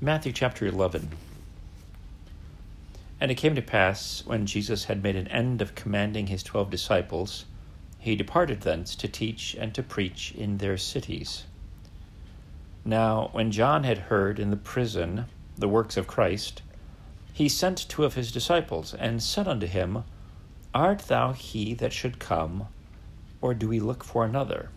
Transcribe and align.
Matthew 0.00 0.30
chapter 0.30 0.64
11. 0.64 1.08
And 3.20 3.32
it 3.32 3.34
came 3.34 3.56
to 3.56 3.62
pass, 3.62 4.22
when 4.24 4.46
Jesus 4.46 4.84
had 4.84 5.02
made 5.02 5.16
an 5.16 5.26
end 5.26 5.60
of 5.60 5.74
commanding 5.74 6.28
his 6.28 6.44
twelve 6.44 6.70
disciples, 6.70 7.46
he 7.98 8.14
departed 8.14 8.60
thence 8.60 8.94
to 8.94 9.08
teach 9.08 9.56
and 9.58 9.74
to 9.74 9.82
preach 9.82 10.30
in 10.36 10.58
their 10.58 10.76
cities. 10.76 11.46
Now, 12.84 13.30
when 13.32 13.50
John 13.50 13.82
had 13.82 13.98
heard 13.98 14.38
in 14.38 14.50
the 14.50 14.56
prison 14.56 15.24
the 15.56 15.66
works 15.66 15.96
of 15.96 16.06
Christ, 16.06 16.62
he 17.32 17.48
sent 17.48 17.88
two 17.88 18.04
of 18.04 18.14
his 18.14 18.30
disciples, 18.30 18.94
and 18.94 19.20
said 19.20 19.48
unto 19.48 19.66
him, 19.66 20.04
Art 20.72 21.00
thou 21.08 21.32
he 21.32 21.74
that 21.74 21.92
should 21.92 22.20
come, 22.20 22.68
or 23.40 23.52
do 23.52 23.66
we 23.66 23.80
look 23.80 24.04
for 24.04 24.24
another? 24.24 24.70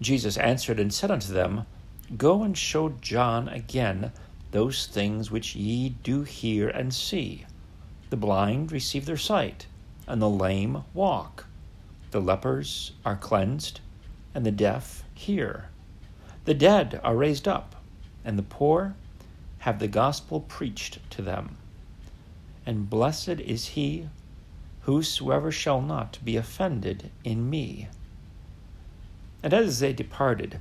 Jesus 0.00 0.36
answered 0.36 0.78
and 0.78 0.94
said 0.94 1.10
unto 1.10 1.32
them, 1.32 1.66
Go 2.16 2.42
and 2.42 2.56
show 2.56 2.90
John 3.00 3.48
again 3.48 4.12
those 4.50 4.86
things 4.86 5.30
which 5.30 5.56
ye 5.56 5.88
do 5.88 6.22
hear 6.22 6.68
and 6.68 6.92
see. 6.92 7.46
The 8.10 8.16
blind 8.16 8.70
receive 8.70 9.06
their 9.06 9.16
sight, 9.16 9.66
and 10.06 10.20
the 10.20 10.28
lame 10.28 10.84
walk. 10.92 11.46
The 12.10 12.20
lepers 12.20 12.92
are 13.04 13.16
cleansed, 13.16 13.80
and 14.34 14.44
the 14.44 14.52
deaf 14.52 15.02
hear. 15.14 15.70
The 16.44 16.54
dead 16.54 17.00
are 17.02 17.16
raised 17.16 17.48
up, 17.48 17.74
and 18.24 18.38
the 18.38 18.42
poor 18.42 18.94
have 19.60 19.78
the 19.78 19.88
gospel 19.88 20.40
preached 20.40 20.98
to 21.10 21.22
them. 21.22 21.56
And 22.66 22.90
blessed 22.90 23.40
is 23.40 23.68
he 23.68 24.08
whosoever 24.82 25.50
shall 25.50 25.80
not 25.80 26.18
be 26.22 26.36
offended 26.36 27.10
in 27.24 27.48
me. 27.48 27.88
And 29.42 29.54
as 29.54 29.80
they 29.80 29.94
departed, 29.94 30.60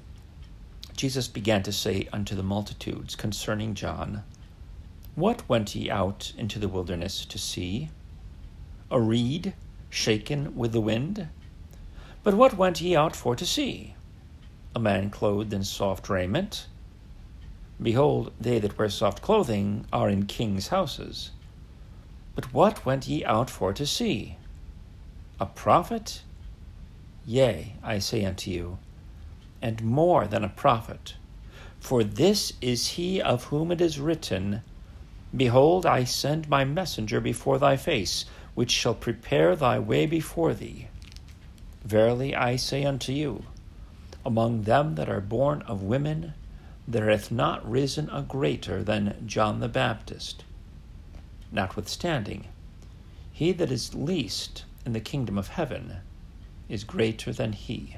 Jesus 0.96 1.28
began 1.28 1.64
to 1.64 1.72
say 1.72 2.08
unto 2.14 2.36
the 2.36 2.44
multitudes 2.44 3.16
concerning 3.16 3.74
John, 3.74 4.24
What 5.16 5.48
went 5.50 5.76
ye 5.76 5.90
out 5.90 6.34
into 6.38 6.60
the 6.60 6.68
wilderness 6.68 7.26
to 7.26 7.38
see? 7.38 7.90
A 8.92 9.02
reed 9.02 9.54
shaken 9.90 10.56
with 10.56 10.72
the 10.72 10.82
wind? 10.82 11.30
But 12.24 12.36
what 12.36 12.58
went 12.58 12.80
ye 12.80 12.96
out 12.96 13.16
for 13.16 13.36
to 13.36 13.46
see? 13.46 13.96
A 14.76 14.80
man 14.80 15.10
clothed 15.10 15.52
in 15.52 15.64
soft 15.64 16.10
raiment? 16.10 16.68
Behold, 17.82 18.32
they 18.40 18.60
that 18.60 18.78
wear 18.78 18.90
soft 18.90 19.22
clothing 19.22 19.86
are 19.92 20.10
in 20.10 20.26
kings' 20.26 20.70
houses. 20.70 21.32
But 22.36 22.54
what 22.54 22.86
went 22.86 23.08
ye 23.08 23.26
out 23.26 23.50
for 23.50 23.74
to 23.74 23.86
see? 23.86 24.38
A 25.40 25.46
prophet? 25.46 26.22
Yea, 27.26 27.76
I 27.84 28.00
say 28.00 28.24
unto 28.26 28.52
you, 28.52 28.78
and 29.64 29.82
more 29.82 30.28
than 30.28 30.44
a 30.44 30.50
prophet. 30.50 31.16
For 31.80 32.04
this 32.04 32.52
is 32.60 32.90
he 32.90 33.22
of 33.22 33.46
whom 33.46 33.72
it 33.72 33.80
is 33.80 33.98
written, 33.98 34.62
Behold, 35.36 35.86
I 35.86 36.04
send 36.04 36.50
my 36.50 36.66
messenger 36.66 37.22
before 37.22 37.58
thy 37.58 37.78
face, 37.78 38.26
which 38.56 38.72
shall 38.72 38.94
prepare 38.94 39.56
thy 39.56 39.80
way 39.80 40.06
before 40.06 40.54
thee. 40.54 40.90
Verily 41.86 42.36
I 42.36 42.58
say 42.58 42.84
unto 42.84 43.14
you, 43.14 43.46
among 44.26 44.64
them 44.64 44.96
that 44.96 45.10
are 45.10 45.22
born 45.22 45.62
of 45.62 45.82
women, 45.82 46.34
there 46.86 47.10
hath 47.10 47.32
not 47.32 47.70
risen 47.70 48.10
a 48.10 48.22
greater 48.22 48.84
than 48.84 49.24
John 49.26 49.62
the 49.62 49.70
Baptist. 49.70 50.44
Notwithstanding, 51.54 52.48
he 53.32 53.54
that 53.54 53.72
is 53.72 53.96
least 53.96 54.66
in 54.86 54.92
the 54.92 55.00
kingdom 55.00 55.38
of 55.38 55.48
heaven 55.48 55.98
is 56.68 56.84
greater 56.84 57.32
than 57.32 57.54
he. 57.54 57.96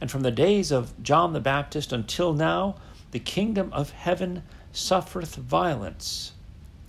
And 0.00 0.10
from 0.10 0.22
the 0.22 0.30
days 0.30 0.70
of 0.70 1.00
John 1.02 1.32
the 1.32 1.40
Baptist 1.40 1.92
until 1.92 2.32
now, 2.32 2.76
the 3.10 3.18
kingdom 3.18 3.72
of 3.72 3.90
heaven 3.90 4.42
suffereth 4.72 5.36
violence, 5.36 6.32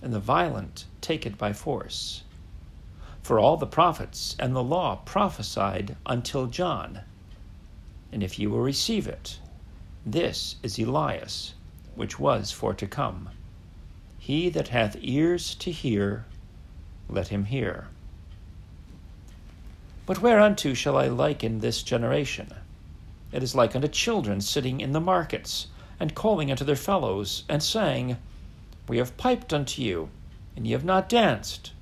and 0.00 0.12
the 0.12 0.20
violent 0.20 0.86
take 1.00 1.26
it 1.26 1.36
by 1.36 1.52
force. 1.52 2.22
For 3.22 3.38
all 3.38 3.56
the 3.56 3.66
prophets 3.66 4.34
and 4.38 4.54
the 4.54 4.62
law 4.62 4.96
prophesied 5.04 5.96
until 6.06 6.46
John. 6.46 7.00
And 8.10 8.22
if 8.22 8.38
you 8.38 8.50
will 8.50 8.60
receive 8.60 9.06
it, 9.06 9.38
this 10.04 10.56
is 10.62 10.78
Elias, 10.78 11.54
which 11.94 12.18
was 12.18 12.50
for 12.50 12.74
to 12.74 12.86
come. 12.86 13.28
He 14.18 14.48
that 14.50 14.68
hath 14.68 14.96
ears 15.00 15.54
to 15.56 15.70
hear, 15.70 16.24
let 17.08 17.28
him 17.28 17.44
hear. 17.44 17.88
But 20.06 20.20
whereunto 20.20 20.74
shall 20.74 20.96
I 20.96 21.08
liken 21.08 21.60
this 21.60 21.82
generation? 21.82 22.52
It 23.32 23.42
is 23.42 23.54
like 23.54 23.74
unto 23.74 23.88
children 23.88 24.42
sitting 24.42 24.82
in 24.82 24.92
the 24.92 25.00
markets, 25.00 25.68
and 25.98 26.14
calling 26.14 26.50
unto 26.50 26.64
their 26.64 26.76
fellows, 26.76 27.44
and 27.48 27.62
saying, 27.62 28.18
We 28.86 28.98
have 28.98 29.16
piped 29.16 29.54
unto 29.54 29.80
you, 29.80 30.10
and 30.54 30.66
ye 30.66 30.72
have 30.72 30.84
not 30.84 31.08
danced. 31.08 31.72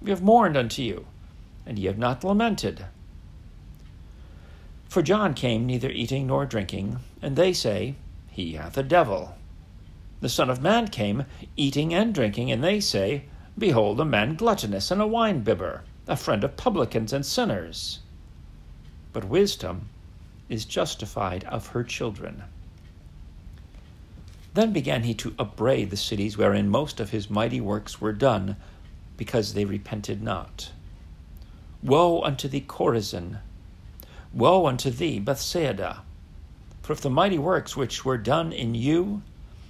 We 0.00 0.10
have 0.10 0.22
mourned 0.22 0.56
unto 0.56 0.82
you, 0.82 1.06
and 1.66 1.76
ye 1.76 1.86
have 1.86 1.98
not 1.98 2.22
lamented. 2.22 2.86
For 4.88 5.02
John 5.02 5.34
came 5.34 5.66
neither 5.66 5.90
eating 5.90 6.28
nor 6.28 6.46
drinking, 6.46 7.00
and 7.20 7.34
they 7.34 7.52
say, 7.52 7.96
He 8.28 8.52
hath 8.52 8.78
a 8.78 8.84
devil. 8.84 9.34
The 10.20 10.28
Son 10.28 10.48
of 10.48 10.62
Man 10.62 10.86
came 10.86 11.24
eating 11.56 11.92
and 11.92 12.14
drinking, 12.14 12.52
and 12.52 12.62
they 12.62 12.78
say, 12.78 13.24
Behold, 13.58 13.98
a 13.98 14.04
man 14.04 14.36
gluttonous 14.36 14.92
and 14.92 15.02
a 15.02 15.06
winebibber, 15.06 15.80
a 16.06 16.16
friend 16.16 16.44
of 16.44 16.56
publicans 16.56 17.12
and 17.12 17.26
sinners. 17.26 17.98
But 19.12 19.24
wisdom 19.24 19.88
is 20.48 20.64
justified 20.64 21.44
of 21.44 21.68
her 21.68 21.82
children. 21.82 22.42
Then 24.54 24.72
began 24.72 25.02
he 25.02 25.12
to 25.14 25.34
upbraid 25.38 25.90
the 25.90 25.96
cities 25.96 26.38
wherein 26.38 26.68
most 26.68 27.00
of 27.00 27.10
his 27.10 27.28
mighty 27.28 27.60
works 27.60 28.00
were 28.00 28.12
done, 28.12 28.56
because 29.16 29.54
they 29.54 29.64
repented 29.64 30.22
not. 30.22 30.72
Woe 31.82 32.22
unto 32.22 32.48
thee, 32.48 32.62
Chorazin! 32.62 33.38
Woe 34.32 34.66
unto 34.66 34.90
thee, 34.90 35.18
Bethsaida! 35.18 36.02
For 36.82 36.92
if 36.92 37.00
the 37.00 37.10
mighty 37.10 37.38
works 37.38 37.76
which 37.76 38.04
were 38.04 38.16
done 38.16 38.52
in 38.52 38.74
you 38.74 39.22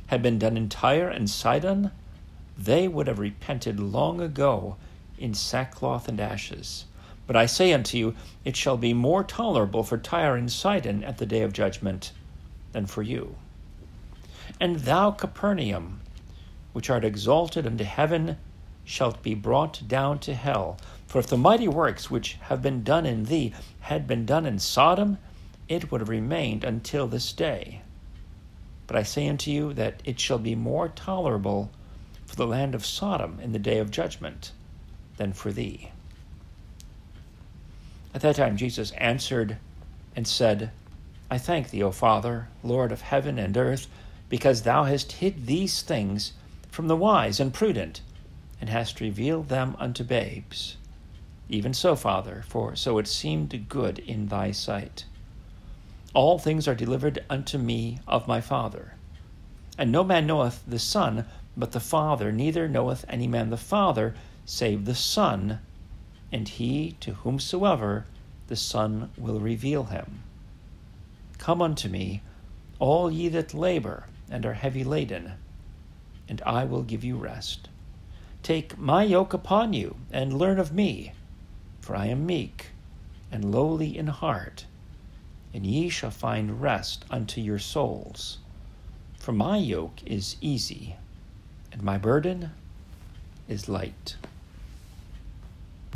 had 0.07 0.23
been 0.23 0.39
done 0.39 0.57
in 0.57 0.69
Tyre 0.69 1.09
and 1.09 1.29
Sidon, 1.29 1.91
they 2.57 2.87
would 2.89 3.07
have 3.07 3.19
repented 3.19 3.81
long 3.81 4.21
ago 4.21 4.77
in 5.19 5.35
sackcloth 5.35 6.09
and 6.09 6.21
ashes. 6.21 6.85
But 7.27 7.37
I 7.37 7.47
say 7.47 7.73
unto 7.73 7.99
you, 7.99 8.15
it 8.45 8.57
shall 8.57 8.77
be 8.77 8.95
more 8.95 9.25
tolerable 9.25 9.83
for 9.83 9.99
Tyre 9.99 10.37
and 10.37 10.51
Sidon 10.51 11.03
at 11.03 11.19
the 11.19 11.27
day 11.27 11.43
of 11.43 11.53
judgment 11.53 12.13
than 12.73 12.87
for 12.87 13.03
you. 13.03 13.37
And 14.61 14.81
thou, 14.81 15.11
Capernaum, 15.11 16.01
which 16.73 16.89
art 16.89 17.05
exalted 17.05 17.67
unto 17.67 17.85
heaven, 17.85 18.37
shalt 18.85 19.23
be 19.23 19.35
brought 19.35 19.89
down 19.89 20.21
to 20.21 20.35
hell. 20.35 20.79
For 21.07 21.19
if 21.19 21.27
the 21.27 21.37
mighty 21.37 21.67
works 21.67 22.11
which 22.11 22.35
have 22.43 22.63
been 22.63 22.85
done 22.85 23.05
in 23.05 23.25
thee 23.25 23.53
had 23.81 24.07
been 24.07 24.25
done 24.25 24.47
in 24.47 24.59
Sodom, 24.61 25.19
it 25.69 25.91
would 25.91 26.01
have 26.01 26.09
remained 26.09 26.63
until 26.63 27.09
this 27.09 27.33
day. 27.33 27.83
But 28.87 28.97
I 28.97 29.03
say 29.03 29.27
unto 29.27 29.51
you 29.51 29.73
that 29.73 30.01
it 30.05 30.21
shall 30.21 30.39
be 30.39 30.55
more 30.55 30.89
tolerable 30.89 31.71
for 32.25 32.37
the 32.37 32.47
land 32.47 32.75
of 32.75 32.87
Sodom 32.87 33.41
in 33.41 33.51
the 33.51 33.59
day 33.59 33.79
of 33.79 33.91
judgment 33.91 34.53
than 35.17 35.33
for 35.33 35.51
thee. 35.51 35.91
At 38.17 38.23
that 38.23 38.37
time 38.37 38.57
Jesus 38.57 38.93
answered 38.93 39.59
and 40.17 40.27
said, 40.27 40.71
I 41.31 41.37
thank 41.37 41.69
thee, 41.69 41.83
O 41.83 41.91
Father, 41.91 42.49
Lord 42.63 42.91
of 42.91 43.03
heaven 43.03 43.39
and 43.39 43.55
earth, 43.55 43.89
because 44.31 44.63
thou 44.63 44.85
hast 44.85 45.13
hid 45.13 45.45
these 45.45 45.83
things 45.83 46.33
from 46.71 46.89
the 46.89 46.97
wise 46.97 47.41
and 47.41 47.53
prudent, 47.53 48.01
and 48.59 48.71
hast 48.71 49.03
revealed 49.03 49.51
them 49.51 49.77
unto 49.79 50.03
babes. 50.03 50.79
Even 51.51 51.75
so, 51.75 51.95
Father, 51.95 52.43
for 52.49 52.75
so 52.75 52.97
it 52.97 53.07
seemed 53.07 53.69
good 53.69 53.99
in 53.99 54.29
thy 54.29 54.51
sight. 54.51 55.05
All 56.15 56.39
things 56.39 56.67
are 56.67 56.75
delivered 56.75 57.23
unto 57.29 57.59
me 57.59 57.99
of 58.09 58.27
my 58.27 58.41
Father. 58.41 58.95
And 59.77 59.93
no 59.93 60.03
man 60.03 60.27
knoweth 60.27 60.63
the 60.67 60.79
Son 60.79 61.27
but 61.55 61.73
the 61.73 61.81
Father, 61.81 62.33
neither 62.33 62.67
knoweth 62.67 63.05
any 63.11 63.27
man 63.27 63.51
the 63.51 63.59
Father 63.59 64.15
save 64.47 64.87
the 64.87 64.95
Son, 64.95 65.59
and 66.33 66.49
he 66.49 66.97
to 66.99 67.13
whomsoever 67.15 68.05
the 68.49 68.57
Son 68.57 69.11
will 69.17 69.41
reveal 69.41 69.85
him. 69.85 70.23
Come 71.39 71.61
unto 71.61 71.89
me, 71.89 72.23
all 72.79 73.11
ye 73.11 73.29
that 73.29 73.55
labor 73.55 74.07
and 74.31 74.45
are 74.45 74.55
heavy 74.55 74.85
laden, 74.85 75.33
and 76.29 76.43
I 76.45 76.65
will 76.65 76.83
give 76.83 77.05
you 77.05 77.17
rest. 77.17 77.69
Take 78.43 78.79
my 78.79 79.03
yoke 79.03 79.33
upon 79.33 79.73
you, 79.73 79.97
and 80.13 80.33
learn 80.33 80.59
of 80.59 80.73
me, 80.73 81.13
for 81.81 81.97
I 81.97 82.07
am 82.07 82.27
meek 82.27 82.67
and 83.31 83.53
lowly 83.53 83.99
in 83.99 84.07
heart, 84.07 84.67
and 85.53 85.67
ye 85.67 85.89
shall 85.89 86.11
find 86.11 86.61
rest 86.63 87.05
unto 87.11 87.41
your 87.41 87.59
souls. 87.59 88.39
For 89.19 89.33
my 89.33 89.57
yoke 89.57 90.01
is 90.05 90.37
easy, 90.41 90.97
and 91.73 91.83
my 91.83 91.99
burden 91.99 92.51
is 93.49 93.69
light. 93.69 94.17